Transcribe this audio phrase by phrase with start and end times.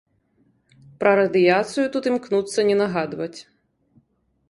[1.03, 3.33] Пра радыяцыю тут імкнуцца не нагадваць.